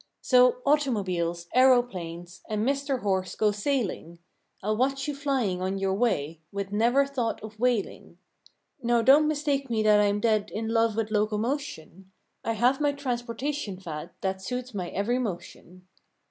[0.23, 4.17] So, automobiles, aeroplanes And Mister Horse, go sailing;
[4.63, 8.17] I'll watch you flying on your way, With never thought of wailing.
[8.81, 12.11] Now don't mistake me that I'm dead In love with locomotion;
[12.43, 15.87] I have my transportation fad That suits my every motion.